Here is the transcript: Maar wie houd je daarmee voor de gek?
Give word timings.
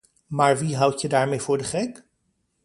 Maar 0.27 0.57
wie 0.57 0.75
houd 0.77 1.01
je 1.01 1.07
daarmee 1.07 1.39
voor 1.41 1.57
de 1.57 1.63
gek? 1.63 2.03